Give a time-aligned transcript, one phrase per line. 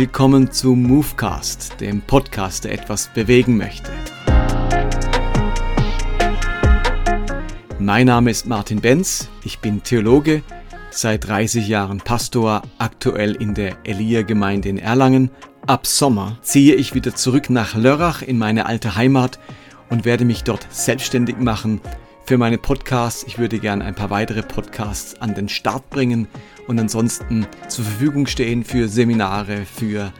[0.00, 3.90] Willkommen zu Movecast, dem Podcast, der etwas bewegen möchte.
[7.80, 10.44] Mein Name ist Martin Benz, ich bin Theologe,
[10.92, 15.32] seit 30 Jahren Pastor, aktuell in der Elia-Gemeinde in Erlangen.
[15.66, 19.40] Ab Sommer ziehe ich wieder zurück nach Lörrach in meine alte Heimat
[19.90, 21.80] und werde mich dort selbstständig machen
[22.24, 23.24] für meine Podcasts.
[23.26, 26.28] Ich würde gerne ein paar weitere Podcasts an den Start bringen
[26.68, 30.12] und ansonsten zur Verfügung stehen für Seminare, für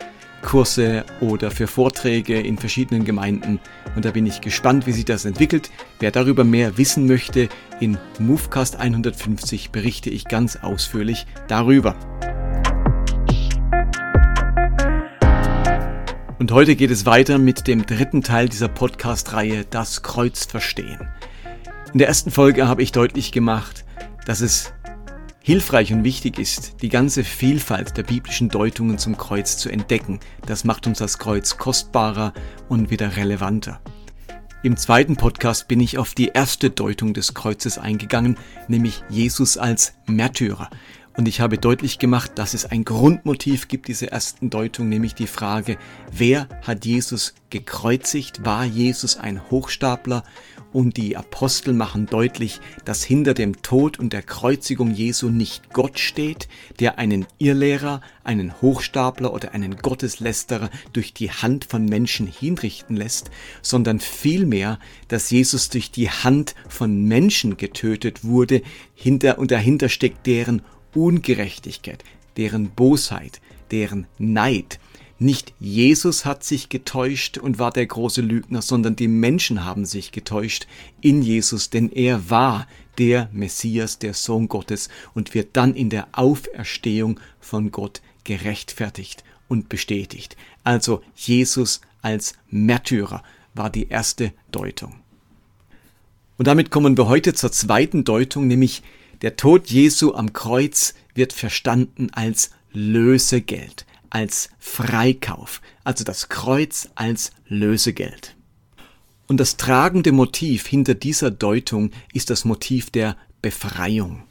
[0.43, 3.61] Kurse oder für Vorträge in verschiedenen Gemeinden.
[3.95, 5.70] Und da bin ich gespannt, wie sich das entwickelt.
[6.01, 7.48] Wer darüber mehr wissen möchte,
[7.80, 11.95] in Movecast 150 berichte ich ganz ausführlich darüber.
[16.39, 21.08] Und heute geht es weiter mit dem dritten Teil dieser Podcast-Reihe Das Kreuz verstehen.
[21.92, 23.84] In der ersten Folge habe ich deutlich gemacht,
[24.25, 24.73] dass es
[25.41, 30.20] hilfreich und wichtig ist, die ganze Vielfalt der biblischen Deutungen zum Kreuz zu entdecken.
[30.47, 32.33] Das macht uns das Kreuz kostbarer
[32.69, 33.80] und wieder relevanter.
[34.62, 38.36] Im zweiten Podcast bin ich auf die erste Deutung des Kreuzes eingegangen,
[38.67, 40.69] nämlich Jesus als Märtyrer.
[41.17, 45.27] Und ich habe deutlich gemacht, dass es ein Grundmotiv gibt dieser ersten Deutung, nämlich die
[45.27, 45.77] Frage,
[46.12, 48.45] wer hat Jesus gekreuzigt?
[48.45, 50.23] War Jesus ein Hochstapler?
[50.70, 55.98] Und die Apostel machen deutlich, dass hinter dem Tod und der Kreuzigung Jesu nicht Gott
[55.98, 56.47] steht,
[56.78, 63.30] der einen Irrlehrer, einen Hochstapler oder einen Gotteslästerer durch die Hand von Menschen hinrichten lässt,
[63.62, 68.61] sondern vielmehr, dass Jesus durch die Hand von Menschen getötet wurde,
[68.94, 70.61] hinter und dahinter steckt deren
[70.94, 72.05] Ungerechtigkeit,
[72.36, 74.78] deren Bosheit, deren Neid.
[75.20, 80.12] Nicht Jesus hat sich getäuscht und war der große Lügner, sondern die Menschen haben sich
[80.12, 80.68] getäuscht
[81.01, 82.68] in Jesus, denn er war
[82.98, 89.68] der Messias, der Sohn Gottes und wird dann in der Auferstehung von Gott gerechtfertigt und
[89.68, 90.36] bestätigt.
[90.62, 93.23] Also Jesus als Märtyrer
[93.55, 94.95] war die erste Deutung.
[96.36, 98.83] Und damit kommen wir heute zur zweiten Deutung, nämlich
[99.23, 107.33] der Tod Jesu am Kreuz wird verstanden als Lösegeld, als Freikauf, also das Kreuz als
[107.46, 108.36] Lösegeld.
[109.27, 114.23] Und das tragende Motiv hinter dieser Deutung ist das Motiv der Befreiung.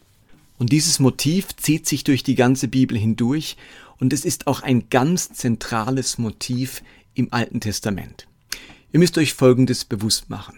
[0.58, 3.58] Und dieses Motiv zieht sich durch die ganze Bibel hindurch
[4.00, 6.82] und es ist auch ein ganz zentrales Motiv
[7.14, 8.28] im Alten Testament.
[8.92, 10.58] Ihr müsst euch Folgendes bewusst machen.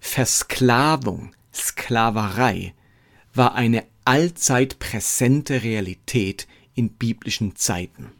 [0.00, 2.74] Versklavung, Sklaverei
[3.34, 6.46] war eine allzeit präsente Realität
[6.78, 8.12] in biblischen Zeiten.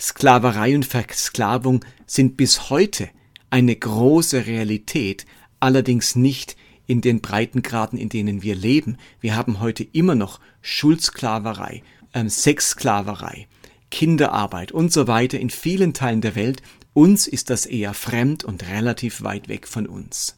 [0.00, 3.08] Sklaverei und Versklavung sind bis heute
[3.50, 5.26] eine große Realität,
[5.60, 8.96] allerdings nicht in den Breitengraden, in denen wir leben.
[9.20, 11.82] Wir haben heute immer noch Schuldsklaverei,
[12.14, 13.46] ähm, Sexsklaverei,
[13.90, 16.62] Kinderarbeit und so weiter in vielen Teilen der Welt.
[16.94, 20.36] Uns ist das eher fremd und relativ weit weg von uns.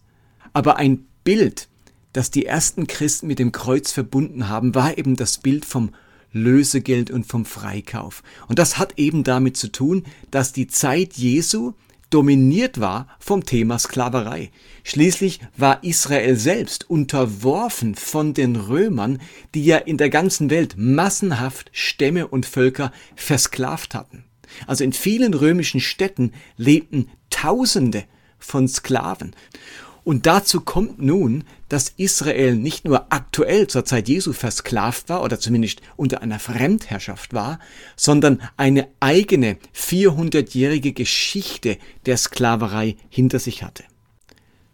[0.53, 1.69] Aber ein Bild
[2.13, 5.95] das die ersten Christen mit dem Kreuz verbunden haben, war eben das Bild vom
[6.33, 8.23] Lösegeld und vom Freikauf.
[8.49, 11.73] Und das hat eben damit zu tun, dass die Zeit Jesu
[12.13, 14.51] dominiert war vom Thema Sklaverei.
[14.85, 19.21] Schließlich war Israel selbst unterworfen von den Römern,
[19.55, 24.25] die ja in der ganzen Welt massenhaft Stämme und Völker versklavt hatten.
[24.67, 28.05] Also in vielen römischen Städten lebten Tausende
[28.39, 29.35] von Sklaven.
[30.05, 35.39] Und dazu kommt nun, dass Israel nicht nur aktuell zur Zeit Jesu versklavt war oder
[35.39, 37.61] zumindest unter einer Fremdherrschaft war,
[37.97, 43.85] sondern eine eigene 400-jährige Geschichte der Sklaverei hinter sich hatte.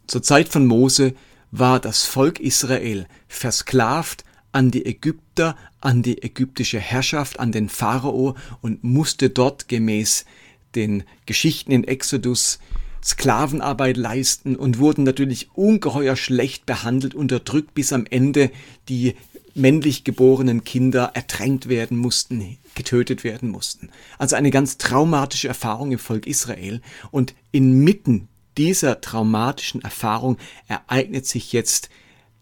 [0.07, 1.15] Zur Zeit von Mose
[1.51, 8.35] war das Volk Israel versklavt an die Ägypter, an die ägyptische Herrschaft, an den Pharao
[8.63, 10.25] und musste dort gemäß
[10.75, 12.59] den Geschichten in Exodus
[13.05, 18.51] Sklavenarbeit leisten und wurden natürlich ungeheuer schlecht behandelt, unterdrückt, bis am Ende
[18.89, 19.15] die
[19.55, 23.91] männlich geborenen Kinder ertränkt werden mussten, getötet werden mussten.
[24.19, 26.81] Also eine ganz traumatische Erfahrung im Volk Israel
[27.11, 30.37] und inmitten dieser traumatischen Erfahrung
[30.67, 31.91] ereignet sich jetzt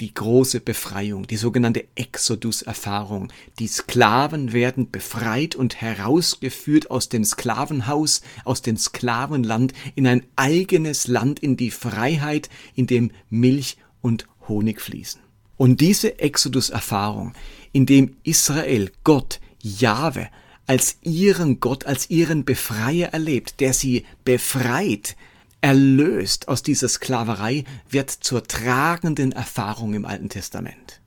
[0.01, 3.33] die große Befreiung, die sogenannte Exodus-Erfahrung.
[3.59, 11.07] Die Sklaven werden befreit und herausgeführt aus dem Sklavenhaus, aus dem Sklavenland in ein eigenes
[11.07, 15.21] Land, in die Freiheit, in dem Milch und Honig fließen.
[15.57, 17.33] Und diese Exodus-Erfahrung,
[17.73, 20.29] in dem Israel Gott, Jahwe,
[20.67, 25.17] als ihren Gott, als ihren Befreier erlebt, der sie befreit,
[25.61, 31.01] erlöst aus dieser Sklaverei, wird zur tragenden Erfahrung im Alten Testament.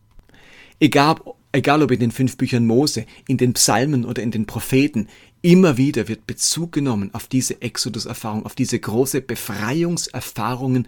[0.80, 1.18] Egal,
[1.52, 5.08] egal ob in den fünf Büchern Mose, in den Psalmen oder in den Propheten,
[5.42, 10.86] Immer wieder wird Bezug genommen auf diese Exodus-Erfahrung, auf diese große Befreiungserfahrungen,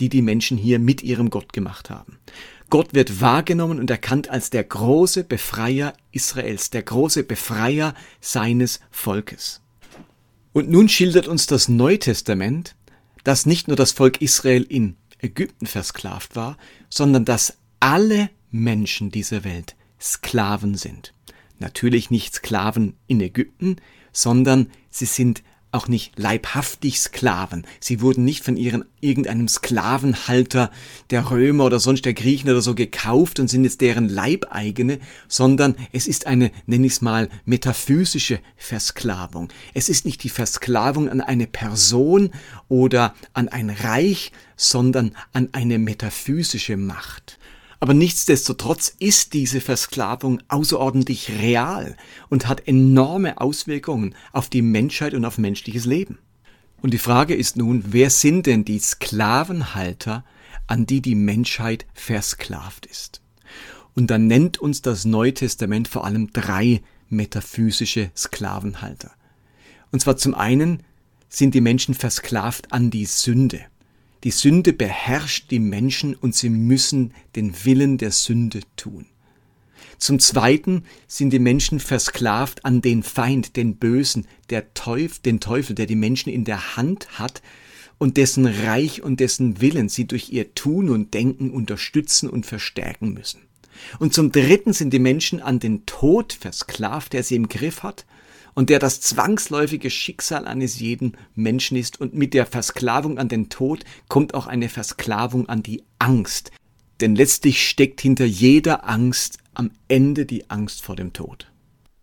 [0.00, 2.18] die die Menschen hier mit ihrem Gott gemacht haben.
[2.68, 9.60] Gott wird wahrgenommen und erkannt als der große Befreier Israels, der große Befreier seines Volkes.
[10.52, 12.74] Und nun schildert uns das Neue Testament,
[13.24, 16.56] dass nicht nur das Volk Israel in Ägypten versklavt war,
[16.88, 21.14] sondern dass alle Menschen dieser Welt Sklaven sind.
[21.58, 23.76] Natürlich nicht Sklaven in Ägypten,
[24.12, 25.42] sondern sie sind
[25.72, 27.66] auch nicht leibhaftig Sklaven.
[27.80, 30.70] Sie wurden nicht von ihren irgendeinem Sklavenhalter
[31.10, 35.74] der Römer oder sonst der Griechen oder so gekauft und sind jetzt deren Leibeigene, sondern
[35.92, 39.48] es ist eine, nenn ich es mal, metaphysische Versklavung.
[39.74, 42.30] Es ist nicht die Versklavung an eine Person
[42.68, 47.38] oder an ein Reich, sondern an eine metaphysische Macht.
[47.82, 51.96] Aber nichtsdestotrotz ist diese Versklavung außerordentlich real
[52.28, 56.18] und hat enorme Auswirkungen auf die Menschheit und auf menschliches Leben.
[56.80, 60.24] Und die Frage ist nun, wer sind denn die Sklavenhalter,
[60.68, 63.20] an die die Menschheit versklavt ist?
[63.96, 69.10] Und dann nennt uns das Neue Testament vor allem drei metaphysische Sklavenhalter.
[69.90, 70.84] Und zwar zum einen
[71.28, 73.60] sind die Menschen versklavt an die Sünde.
[74.24, 79.06] Die Sünde beherrscht die Menschen und sie müssen den Willen der Sünde tun.
[79.98, 85.74] Zum Zweiten sind die Menschen versklavt an den Feind, den Bösen, der Teufel, den Teufel,
[85.74, 87.42] der die Menschen in der Hand hat
[87.98, 93.12] und dessen Reich und dessen Willen sie durch ihr Tun und Denken unterstützen und verstärken
[93.12, 93.42] müssen.
[93.98, 98.04] Und zum Dritten sind die Menschen an den Tod versklavt, der sie im Griff hat
[98.54, 102.00] und der das zwangsläufige Schicksal eines jeden Menschen ist.
[102.00, 106.50] Und mit der Versklavung an den Tod kommt auch eine Versklavung an die Angst.
[107.00, 111.50] Denn letztlich steckt hinter jeder Angst am Ende die Angst vor dem Tod.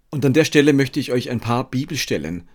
[0.09, 2.47] Und an der Stelle möchte ich euch ein paar Bibelstellen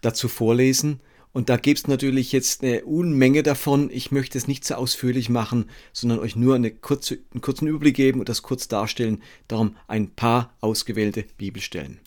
[0.00, 1.00] dazu vorlesen.
[1.32, 3.88] Und da gibt es natürlich jetzt eine Unmenge davon.
[3.90, 7.96] Ich möchte es nicht so ausführlich machen, sondern euch nur eine kurze, einen kurzen Überblick
[7.96, 9.22] geben und das kurz darstellen.
[9.48, 12.00] Darum ein paar ausgewählte Bibelstellen.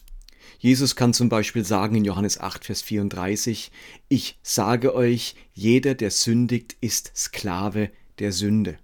[0.60, 3.72] Jesus kann zum Beispiel sagen in Johannes 8, Vers 34,
[4.08, 7.90] Ich sage euch, jeder, der sündigt, ist Sklave
[8.20, 8.78] der Sünde.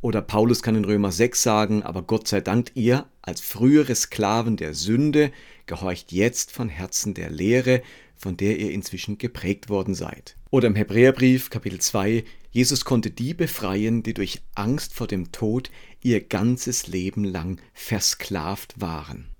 [0.00, 4.56] Oder Paulus kann in Römer 6 sagen, aber Gott sei Dank ihr, als frühere Sklaven
[4.56, 5.30] der Sünde,
[5.66, 7.82] gehorcht jetzt von Herzen der Lehre,
[8.16, 10.36] von der ihr inzwischen geprägt worden seid.
[10.50, 15.70] Oder im Hebräerbrief Kapitel 2, Jesus konnte die befreien, die durch Angst vor dem Tod
[16.02, 19.31] ihr ganzes Leben lang versklavt waren.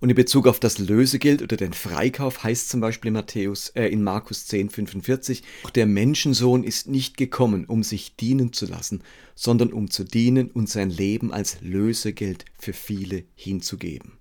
[0.00, 3.86] Und in Bezug auf das Lösegeld oder den Freikauf heißt zum Beispiel in, Matthäus, äh,
[3.86, 5.42] in Markus 10, 45,
[5.74, 9.02] der Menschensohn ist nicht gekommen, um sich dienen zu lassen,
[9.34, 14.18] sondern um zu dienen und sein Leben als Lösegeld für viele hinzugeben.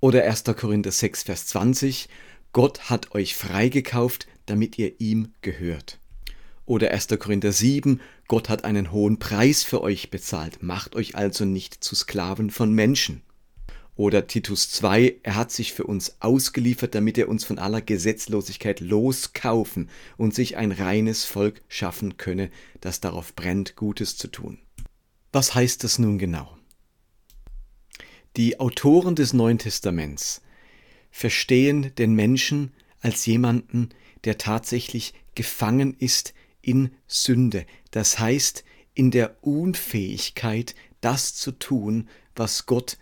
[0.00, 0.44] Oder 1.
[0.56, 2.08] Korinther 6, Vers 20,
[2.52, 5.98] Gott hat euch freigekauft, damit ihr ihm gehört.
[6.64, 7.08] Oder 1.
[7.18, 11.94] Korinther 7, Gott hat einen hohen Preis für euch bezahlt, macht euch also nicht zu
[11.94, 13.22] Sklaven von Menschen.
[13.96, 18.80] Oder Titus 2, er hat sich für uns ausgeliefert, damit er uns von aller Gesetzlosigkeit
[18.80, 19.88] loskaufen
[20.18, 22.50] und sich ein reines Volk schaffen könne,
[22.82, 24.58] das darauf brennt, Gutes zu tun.
[25.32, 26.56] Was heißt das nun genau?
[28.36, 30.42] Die Autoren des Neuen Testaments
[31.10, 33.88] verstehen den Menschen als jemanden,
[34.24, 38.62] der tatsächlich gefangen ist in Sünde, das heißt
[38.92, 42.98] in der Unfähigkeit, das zu tun, was Gott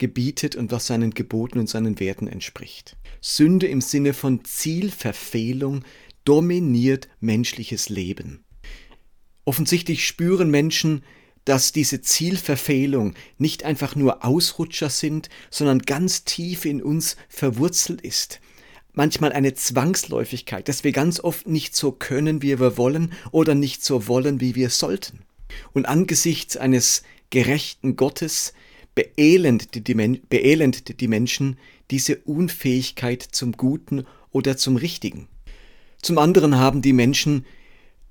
[0.00, 2.96] gebietet und was seinen Geboten und seinen Werten entspricht.
[3.20, 5.84] Sünde im Sinne von Zielverfehlung
[6.24, 8.42] dominiert menschliches Leben.
[9.44, 11.04] Offensichtlich spüren Menschen,
[11.44, 18.40] dass diese Zielverfehlung nicht einfach nur Ausrutscher sind, sondern ganz tief in uns verwurzelt ist.
[18.92, 23.84] Manchmal eine Zwangsläufigkeit, dass wir ganz oft nicht so können, wie wir wollen oder nicht
[23.84, 25.20] so wollen, wie wir sollten.
[25.72, 28.52] Und angesichts eines gerechten Gottes
[28.94, 31.58] beelendet die, beelendet die Menschen
[31.90, 35.28] diese Unfähigkeit zum Guten oder zum Richtigen.
[36.02, 37.44] Zum anderen haben die Menschen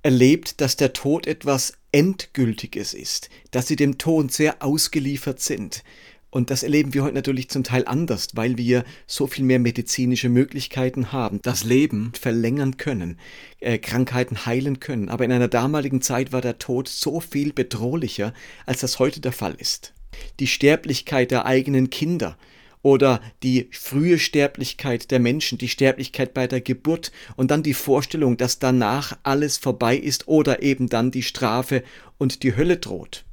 [0.03, 5.83] erlebt, dass der Tod etwas Endgültiges ist, dass sie dem Tod sehr ausgeliefert sind.
[6.31, 10.29] Und das erleben wir heute natürlich zum Teil anders, weil wir so viel mehr medizinische
[10.29, 13.17] Möglichkeiten haben, das Leben verlängern können,
[13.59, 15.09] äh, Krankheiten heilen können.
[15.09, 18.35] Aber in einer damaligen Zeit war der Tod so viel bedrohlicher,
[18.67, 19.93] als das heute der Fall ist
[20.39, 22.37] die Sterblichkeit der eigenen Kinder
[22.81, 28.37] oder die frühe Sterblichkeit der Menschen, die Sterblichkeit bei der Geburt und dann die Vorstellung,
[28.37, 31.83] dass danach alles vorbei ist oder eben dann die Strafe
[32.17, 33.25] und die Hölle droht.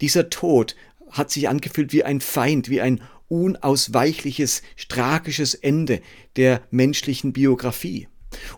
[0.00, 0.76] Dieser Tod
[1.10, 6.00] hat sich angefühlt wie ein Feind, wie ein unausweichliches, tragisches Ende
[6.36, 8.08] der menschlichen Biografie.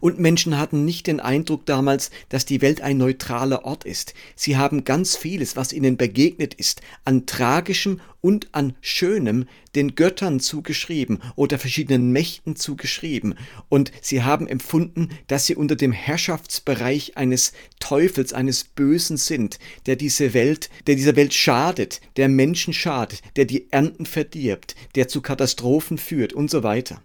[0.00, 4.14] Und Menschen hatten nicht den Eindruck damals, dass die Welt ein neutraler Ort ist.
[4.34, 10.40] Sie haben ganz vieles, was ihnen begegnet ist, an tragischem und an Schönem den Göttern
[10.40, 13.34] zugeschrieben oder verschiedenen Mächten zugeschrieben.
[13.68, 19.96] Und sie haben empfunden, dass sie unter dem Herrschaftsbereich eines Teufels, eines Bösen sind, der
[19.96, 25.20] diese Welt, der dieser Welt schadet, der Menschen schadet, der die Ernten verdirbt, der zu
[25.20, 27.02] Katastrophen führt und so weiter.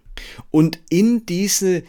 [0.50, 1.82] Und in dieses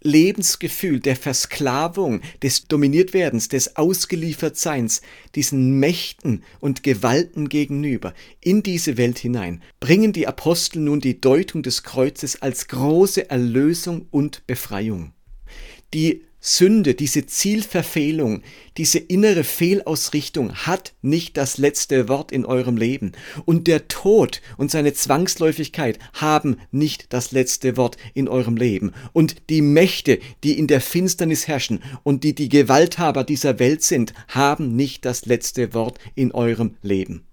[0.00, 5.02] Lebensgefühl der Versklavung, des Dominiertwerdens, des Ausgeliefertseins,
[5.34, 11.62] diesen Mächten und Gewalten gegenüber, in diese Welt hinein, bringen die Apostel nun die Deutung
[11.62, 15.12] des Kreuzes als große Erlösung und Befreiung.
[15.94, 18.42] Die Sünde, diese Zielverfehlung,
[18.76, 23.12] diese innere Fehlausrichtung hat nicht das letzte Wort in eurem Leben.
[23.44, 28.92] Und der Tod und seine Zwangsläufigkeit haben nicht das letzte Wort in eurem Leben.
[29.12, 34.14] Und die Mächte, die in der Finsternis herrschen und die die Gewalthaber dieser Welt sind,
[34.26, 37.24] haben nicht das letzte Wort in eurem Leben.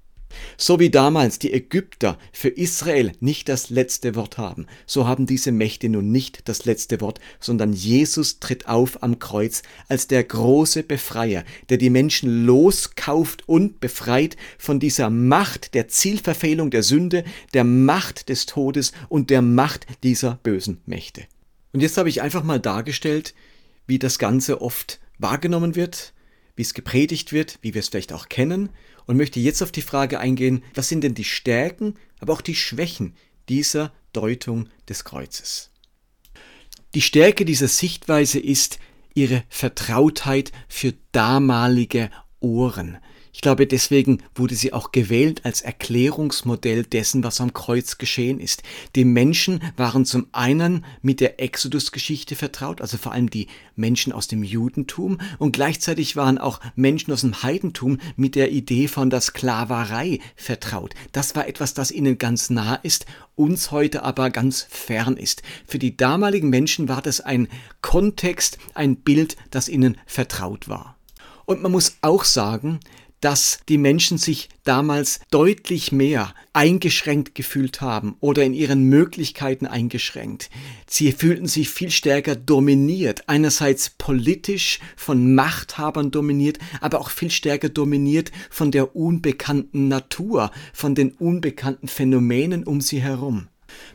[0.58, 5.52] So wie damals die Ägypter für Israel nicht das letzte Wort haben, so haben diese
[5.52, 10.84] Mächte nun nicht das letzte Wort, sondern Jesus tritt auf am Kreuz als der große
[10.84, 17.24] Befreier, der die Menschen loskauft und befreit von dieser Macht der Zielverfehlung der Sünde,
[17.54, 21.24] der Macht des Todes und der Macht dieser bösen Mächte.
[21.74, 23.34] Und jetzt habe ich einfach mal dargestellt,
[23.88, 26.14] wie das Ganze oft wahrgenommen wird,
[26.56, 28.70] wie es gepredigt wird, wie wir es vielleicht auch kennen
[29.06, 32.56] und möchte jetzt auf die Frage eingehen, was sind denn die Stärken, aber auch die
[32.56, 33.16] Schwächen
[33.50, 35.72] dieser Deutung des Kreuzes.
[36.94, 38.80] Die Stärke dieser Sichtweise ist
[39.14, 42.98] ihre Vertrautheit für damalige Ohren.
[43.34, 48.62] Ich glaube, deswegen wurde sie auch gewählt als Erklärungsmodell dessen, was am Kreuz geschehen ist.
[48.96, 54.28] Die Menschen waren zum einen mit der Exodus-Geschichte vertraut, also vor allem die Menschen aus
[54.28, 59.22] dem Judentum, und gleichzeitig waren auch Menschen aus dem Heidentum mit der Idee von der
[59.22, 60.94] Sklaverei vertraut.
[61.14, 65.42] Das war etwas, das ihnen ganz nah ist, uns heute aber ganz fern ist.
[65.66, 67.48] Für die damaligen Menschen war das ein
[67.82, 70.98] Kontext, ein Bild, das ihnen vertraut war.
[71.46, 72.80] Und man muss auch sagen,
[73.22, 80.50] dass die Menschen sich damals deutlich mehr eingeschränkt gefühlt haben oder in ihren Möglichkeiten eingeschränkt.
[80.88, 87.70] Sie fühlten sich viel stärker dominiert, einerseits politisch von Machthabern dominiert, aber auch viel stärker
[87.70, 93.48] dominiert von der unbekannten Natur, von den unbekannten Phänomenen um sie herum.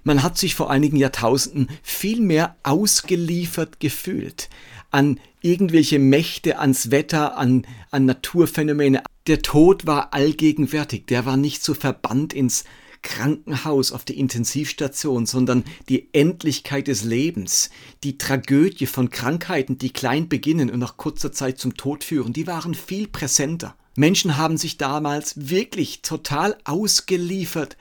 [0.04, 4.48] Man hat sich vor einigen Jahrtausenden viel mehr ausgeliefert gefühlt
[4.90, 9.02] an irgendwelche Mächte, ans Wetter, an, an Naturphänomene.
[9.28, 12.64] Der Tod war allgegenwärtig, der war nicht so verbannt ins
[13.02, 17.70] Krankenhaus, auf die Intensivstation, sondern die Endlichkeit des Lebens,
[18.02, 22.48] die Tragödie von Krankheiten, die klein beginnen und nach kurzer Zeit zum Tod führen, die
[22.48, 23.76] waren viel präsenter.
[23.94, 27.76] Menschen haben sich damals wirklich total ausgeliefert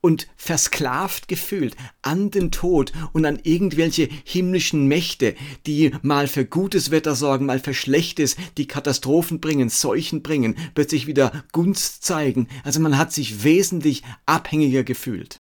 [0.00, 5.34] und versklavt gefühlt an den Tod und an irgendwelche himmlischen Mächte,
[5.66, 11.06] die mal für gutes Wetter sorgen, mal für schlechtes, die Katastrophen bringen, Seuchen bringen, plötzlich
[11.06, 12.48] wieder Gunst zeigen.
[12.64, 15.36] Also man hat sich wesentlich abhängiger gefühlt.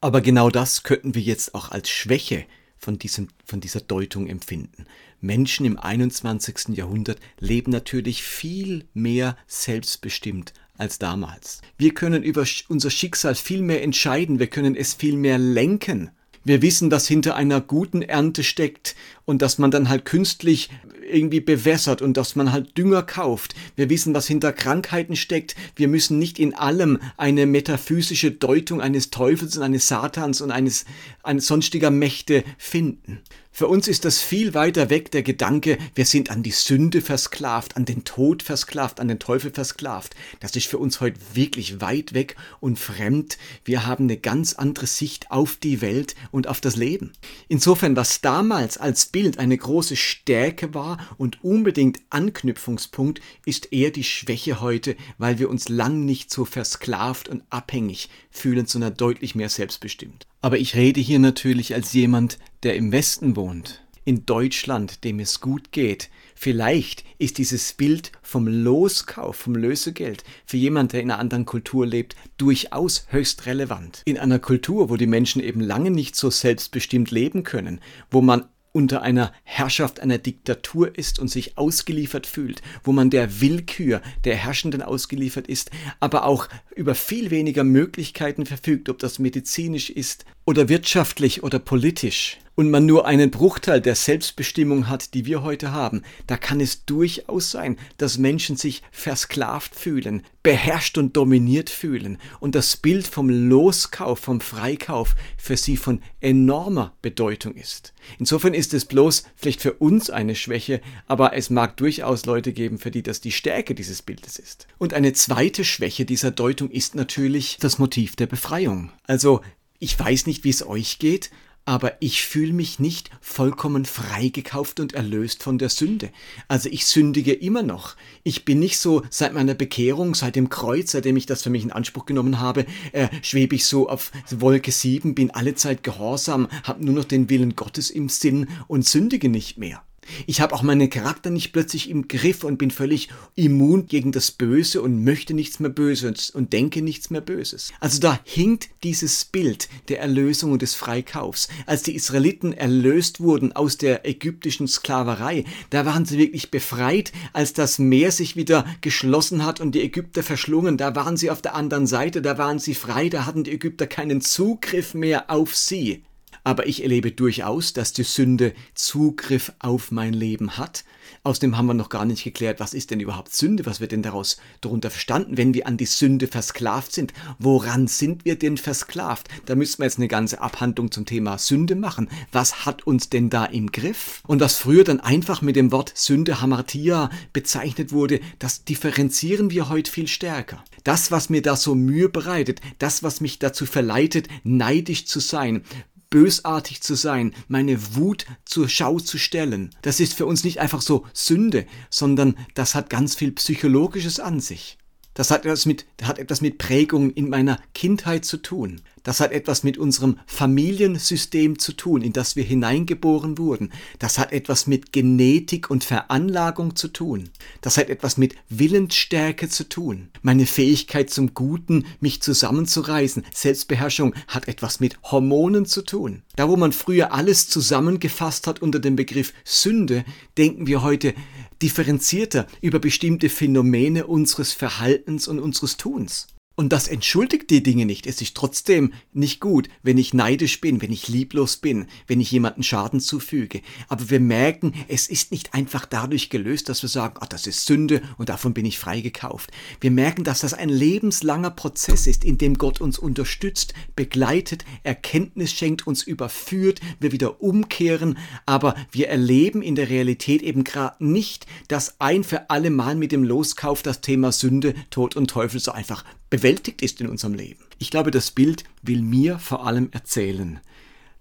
[0.00, 2.44] Aber genau das könnten wir jetzt auch als Schwäche
[2.76, 4.86] von, diesem, von dieser Deutung empfinden.
[5.20, 6.76] Menschen im 21.
[6.76, 11.60] Jahrhundert leben natürlich viel mehr selbstbestimmt als damals.
[11.78, 16.10] Wir können über unser Schicksal viel mehr entscheiden, wir können es viel mehr lenken.
[16.44, 18.94] Wir wissen, dass hinter einer guten Ernte steckt
[19.26, 20.70] und dass man dann halt künstlich
[21.06, 23.54] irgendwie bewässert und dass man halt Dünger kauft.
[23.76, 25.54] Wir wissen, was hinter Krankheiten steckt.
[25.76, 30.84] Wir müssen nicht in allem eine metaphysische Deutung eines Teufels und eines Satans und eines,
[31.22, 33.20] eines sonstiger Mächte finden.
[33.56, 37.74] Für uns ist das viel weiter weg, der Gedanke, wir sind an die Sünde versklavt,
[37.74, 40.14] an den Tod versklavt, an den Teufel versklavt.
[40.40, 43.38] Das ist für uns heute wirklich weit weg und fremd.
[43.64, 47.14] Wir haben eine ganz andere Sicht auf die Welt und auf das Leben.
[47.48, 54.04] Insofern, was damals als Bild eine große Stärke war und unbedingt Anknüpfungspunkt, ist eher die
[54.04, 59.48] Schwäche heute, weil wir uns lang nicht so versklavt und abhängig fühlen, sondern deutlich mehr
[59.48, 60.26] selbstbestimmt.
[60.42, 65.40] Aber ich rede hier natürlich als jemand, der im Westen wohnt, in Deutschland, dem es
[65.40, 66.10] gut geht.
[66.34, 71.86] Vielleicht ist dieses Bild vom Loskauf, vom Lösegeld für jemand, der in einer anderen Kultur
[71.86, 74.02] lebt, durchaus höchst relevant.
[74.04, 77.80] In einer Kultur, wo die Menschen eben lange nicht so selbstbestimmt leben können,
[78.10, 78.44] wo man
[78.76, 84.36] unter einer Herrschaft einer Diktatur ist und sich ausgeliefert fühlt, wo man der Willkür der
[84.36, 90.68] Herrschenden ausgeliefert ist, aber auch über viel weniger Möglichkeiten verfügt, ob das medizinisch ist oder
[90.68, 96.02] wirtschaftlich oder politisch, und man nur einen Bruchteil der Selbstbestimmung hat, die wir heute haben,
[96.26, 102.54] da kann es durchaus sein, dass Menschen sich versklavt fühlen, beherrscht und dominiert fühlen und
[102.54, 107.92] das Bild vom Loskauf, vom Freikauf für sie von enormer Bedeutung ist.
[108.18, 112.78] Insofern ist es bloß vielleicht für uns eine Schwäche, aber es mag durchaus Leute geben,
[112.78, 114.66] für die das die Stärke dieses Bildes ist.
[114.78, 118.92] Und eine zweite Schwäche dieser Deutung ist natürlich das Motiv der Befreiung.
[119.04, 119.42] Also
[119.78, 121.30] ich weiß nicht, wie es euch geht,
[121.66, 126.10] aber ich fühle mich nicht vollkommen freigekauft und erlöst von der Sünde.
[126.48, 127.96] Also ich sündige immer noch.
[128.22, 131.64] Ich bin nicht so seit meiner Bekehrung, seit dem Kreuz, seitdem ich das für mich
[131.64, 136.84] in Anspruch genommen habe, äh, schwebe ich so auf Wolke 7, bin allezeit gehorsam, habe
[136.84, 139.85] nur noch den Willen Gottes im Sinn und sündige nicht mehr.
[140.26, 144.30] Ich habe auch meinen Charakter nicht plötzlich im Griff und bin völlig immun gegen das
[144.30, 147.72] Böse und möchte nichts mehr Böses und denke nichts mehr Böses.
[147.80, 151.48] Also da hinkt dieses Bild der Erlösung und des Freikaufs.
[151.66, 157.52] Als die Israeliten erlöst wurden aus der ägyptischen Sklaverei, da waren sie wirklich befreit, als
[157.52, 161.54] das Meer sich wieder geschlossen hat und die Ägypter verschlungen, da waren sie auf der
[161.54, 166.02] anderen Seite, da waren sie frei, da hatten die Ägypter keinen Zugriff mehr auf sie.
[166.46, 170.84] Aber ich erlebe durchaus, dass die Sünde Zugriff auf mein Leben hat.
[171.24, 173.66] Außerdem haben wir noch gar nicht geklärt, was ist denn überhaupt Sünde?
[173.66, 177.12] Was wird denn daraus darunter verstanden, wenn wir an die Sünde versklavt sind?
[177.40, 179.26] Woran sind wir denn versklavt?
[179.46, 182.08] Da müssen wir jetzt eine ganze Abhandlung zum Thema Sünde machen.
[182.30, 184.22] Was hat uns denn da im Griff?
[184.28, 189.68] Und was früher dann einfach mit dem Wort Sünde Hamartia bezeichnet wurde, das differenzieren wir
[189.68, 190.62] heute viel stärker.
[190.84, 195.64] Das, was mir da so Mühe bereitet, das, was mich dazu verleitet, neidisch zu sein,
[196.10, 199.74] bösartig zu sein, meine Wut zur Schau zu stellen.
[199.82, 204.40] Das ist für uns nicht einfach so Sünde, sondern das hat ganz viel Psychologisches an
[204.40, 204.78] sich.
[205.16, 208.82] Das hat etwas mit, hat etwas mit Prägung in meiner Kindheit zu tun.
[209.02, 213.72] Das hat etwas mit unserem Familiensystem zu tun, in das wir hineingeboren wurden.
[213.98, 217.30] Das hat etwas mit Genetik und Veranlagung zu tun.
[217.60, 220.08] Das hat etwas mit Willensstärke zu tun.
[220.20, 226.24] Meine Fähigkeit zum Guten, mich zusammenzureißen, Selbstbeherrschung hat etwas mit Hormonen zu tun.
[226.34, 230.04] Da wo man früher alles zusammengefasst hat unter dem Begriff Sünde,
[230.36, 231.14] denken wir heute
[231.62, 236.28] differenzierter über bestimmte Phänomene unseres Verhaltens und unseres Tuns.
[236.58, 238.06] Und das entschuldigt die Dinge nicht.
[238.06, 242.30] Es ist trotzdem nicht gut, wenn ich neidisch bin, wenn ich lieblos bin, wenn ich
[242.30, 243.60] jemanden Schaden zufüge.
[243.88, 247.66] Aber wir merken, es ist nicht einfach dadurch gelöst, dass wir sagen, ach, das ist
[247.66, 249.50] Sünde und davon bin ich freigekauft.
[249.82, 255.52] Wir merken, dass das ein lebenslanger Prozess ist, in dem Gott uns unterstützt, begleitet, Erkenntnis
[255.52, 258.16] schenkt, uns überführt, wir wieder umkehren.
[258.46, 263.12] Aber wir erleben in der Realität eben gerade nicht, dass ein für alle Mal mit
[263.12, 267.64] dem Loskauf das Thema Sünde, Tod und Teufel so einfach bewältigt ist in unserem Leben.
[267.78, 270.60] Ich glaube, das Bild will mir vor allem erzählen,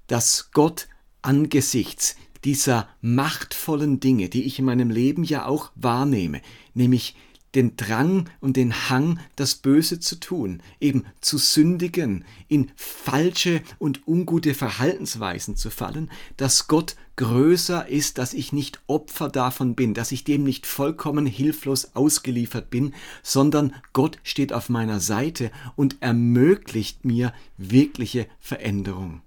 [0.07, 0.87] dass Gott
[1.21, 6.41] angesichts dieser machtvollen Dinge, die ich in meinem Leben ja auch wahrnehme,
[6.73, 7.15] nämlich
[7.55, 14.07] den Drang und den Hang, das Böse zu tun, eben zu sündigen, in falsche und
[14.07, 20.11] ungute Verhaltensweisen zu fallen, dass Gott größer ist, dass ich nicht Opfer davon bin, dass
[20.11, 27.05] ich dem nicht vollkommen hilflos ausgeliefert bin, sondern Gott steht auf meiner Seite und ermöglicht
[27.05, 29.21] mir wirkliche Veränderung.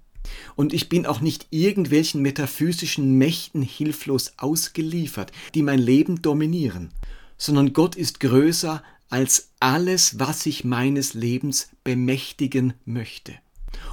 [0.57, 6.91] Und ich bin auch nicht irgendwelchen metaphysischen Mächten hilflos ausgeliefert, die mein Leben dominieren,
[7.39, 13.35] sondern Gott ist größer als alles, was ich meines Lebens bemächtigen möchte.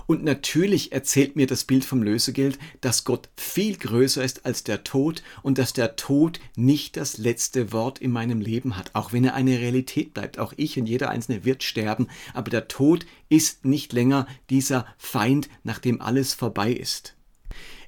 [0.07, 4.83] Und natürlich erzählt mir das Bild vom Lösegeld, dass Gott viel größer ist als der
[4.83, 9.23] Tod und dass der Tod nicht das letzte Wort in meinem Leben hat, auch wenn
[9.23, 10.39] er eine Realität bleibt.
[10.39, 15.49] Auch ich und jeder Einzelne wird sterben, aber der Tod ist nicht länger dieser Feind,
[15.63, 17.15] nachdem alles vorbei ist.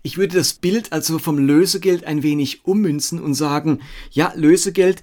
[0.04, 5.02] Ich würde das Bild also vom Lösegeld ein wenig ummünzen und sagen, ja, Lösegeld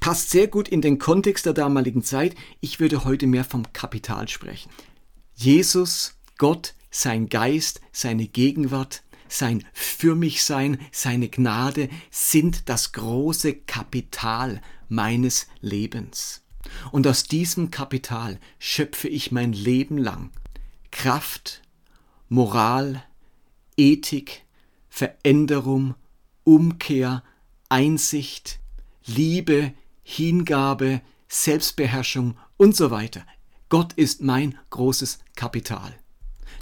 [0.00, 2.34] passt sehr gut in den Kontext der damaligen Zeit.
[2.60, 4.70] Ich würde heute mehr vom Kapital sprechen.
[5.34, 13.54] Jesus, Gott, sein Geist, seine Gegenwart, sein Für mich Sein, seine Gnade sind das große
[13.54, 16.42] Kapital meines Lebens.
[16.92, 20.30] Und aus diesem Kapital schöpfe ich mein Leben lang
[20.90, 21.62] Kraft,
[22.28, 23.04] Moral,
[23.76, 24.44] Ethik,
[24.88, 25.94] Veränderung,
[26.44, 27.22] Umkehr,
[27.68, 28.60] Einsicht,
[29.06, 33.24] Liebe, Hingabe, Selbstbeherrschung und so weiter.
[33.68, 35.94] Gott ist mein großes Kapital.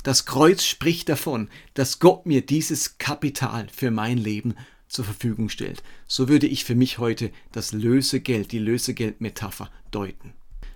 [0.02, 4.54] Das Kreuz spricht davon, dass Gott mir dieses Kapital für mein Leben
[4.88, 5.82] zur Verfügung stellt.
[6.06, 10.34] So würde ich für mich heute das Lösegeld, die Lösegeldmetapher deuten.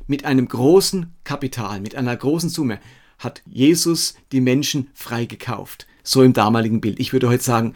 [0.09, 2.81] mit einem großen Kapital, mit einer großen Summe
[3.19, 5.87] hat Jesus die Menschen freigekauft.
[6.03, 6.99] So im damaligen Bild.
[6.99, 7.75] Ich würde heute sagen,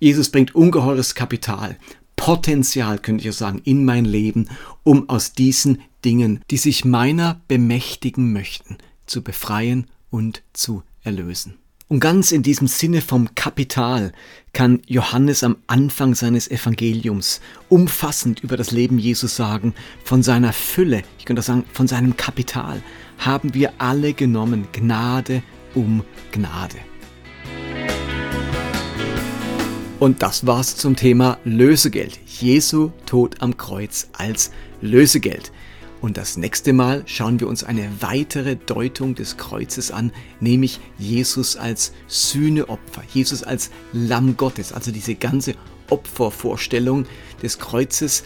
[0.00, 1.76] Jesus bringt ungeheures Kapital,
[2.24, 4.48] Potenzial, könnte ich sagen, in mein Leben,
[4.82, 11.58] um aus diesen Dingen, die sich meiner bemächtigen möchten, zu befreien und zu erlösen.
[11.86, 14.12] Und ganz in diesem Sinne vom Kapital
[14.54, 21.02] kann Johannes am Anfang seines Evangeliums umfassend über das Leben Jesus sagen, von seiner Fülle,
[21.18, 22.82] ich könnte sagen, von seinem Kapital
[23.18, 25.42] haben wir alle genommen, Gnade
[25.74, 26.78] um Gnade.
[30.00, 32.18] Und das war's zum Thema Lösegeld.
[32.26, 35.52] Jesu Tod am Kreuz als Lösegeld.
[36.00, 41.56] Und das nächste Mal schauen wir uns eine weitere Deutung des Kreuzes an, nämlich Jesus
[41.56, 45.54] als Sühneopfer, Jesus als Lamm Gottes, also diese ganze
[45.88, 47.06] Opfervorstellung
[47.42, 48.24] des Kreuzes.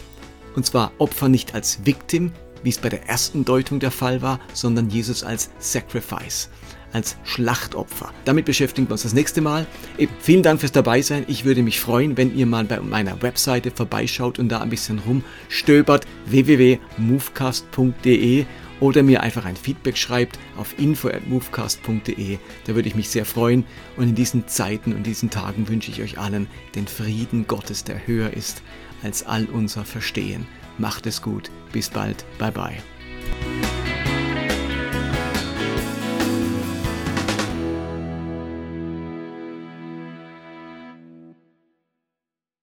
[0.55, 2.31] Und zwar Opfer nicht als Victim,
[2.63, 6.49] wie es bei der ersten Deutung der Fall war, sondern Jesus als Sacrifice
[6.93, 8.13] als Schlachtopfer.
[8.25, 9.67] Damit beschäftigen wir uns das nächste Mal.
[9.97, 11.25] Eben, vielen Dank fürs Dabeisein.
[11.27, 14.99] Ich würde mich freuen, wenn ihr mal bei meiner Webseite vorbeischaut und da ein bisschen
[14.99, 16.05] rumstöbert.
[16.25, 18.45] www.movecast.de
[18.79, 22.37] oder mir einfach ein Feedback schreibt auf info@movecast.de.
[22.65, 23.65] Da würde ich mich sehr freuen
[23.97, 28.07] und in diesen Zeiten und diesen Tagen wünsche ich euch allen den Frieden Gottes, der
[28.07, 28.63] höher ist
[29.03, 30.45] als all unser Verstehen.
[30.79, 31.51] Macht es gut.
[31.71, 32.25] Bis bald.
[32.39, 33.88] Bye bye.